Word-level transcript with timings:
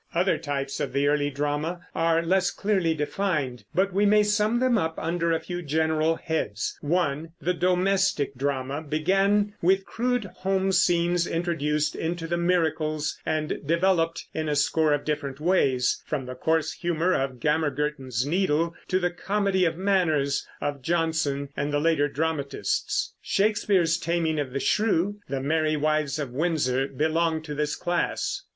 Other 0.15 0.39
types 0.39 0.79
of 0.79 0.93
the 0.93 1.07
early 1.07 1.29
drama 1.29 1.81
are 1.93 2.23
less 2.23 2.49
clearly 2.49 2.95
defined, 2.95 3.65
but 3.75 3.93
we 3.93 4.03
may 4.03 4.23
sum 4.23 4.59
them 4.59 4.75
up 4.75 4.95
under 4.97 5.31
a 5.31 5.39
few 5.39 5.61
general 5.61 6.15
heads: 6.15 6.75
(1) 6.81 7.33
The 7.39 7.53
Domestic 7.53 8.33
Drama 8.35 8.81
began 8.81 9.53
with 9.61 9.85
crude 9.85 10.25
home 10.37 10.71
scenes 10.71 11.27
introduced 11.27 11.95
into 11.95 12.25
the 12.25 12.35
Miracles 12.39 13.19
and 13.27 13.59
developed 13.63 14.25
in 14.33 14.49
a 14.49 14.55
score 14.55 14.91
of 14.91 15.05
different 15.05 15.39
ways, 15.39 16.01
from 16.07 16.25
the 16.25 16.33
coarse 16.33 16.73
humor 16.73 17.13
of 17.13 17.39
Gammer 17.39 17.69
Gurton's 17.69 18.25
Needle 18.25 18.73
to 18.87 18.97
the 18.99 19.11
Comedy 19.11 19.65
of 19.65 19.77
Manners 19.77 20.47
of 20.59 20.81
Jonson 20.81 21.49
and 21.55 21.71
the 21.71 21.79
later 21.79 22.07
dramatists. 22.07 23.13
Shakespeare's 23.21 23.97
Taming 23.97 24.39
of 24.39 24.51
the 24.51 24.59
Shrew 24.59 25.17
and 25.29 25.45
Merry 25.45 25.77
Wives 25.77 26.17
of 26.17 26.31
Windsor 26.31 26.87
belong 26.87 27.43
to 27.43 27.53
this 27.53 27.75
class. 27.75 28.41